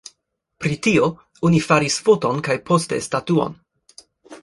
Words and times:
Pri 0.63 0.77
tio 0.87 1.09
oni 1.51 1.61
faris 1.67 1.99
foton 2.09 2.43
kaj 2.51 2.59
poste 2.73 3.03
statuon. 3.11 3.59